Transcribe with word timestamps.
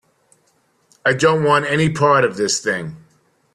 I 1.05 1.13
don't 1.13 1.43
want 1.43 1.65
any 1.67 1.87
part 1.89 2.25
of 2.25 2.35
this 2.35 2.59
thing. 2.59 3.03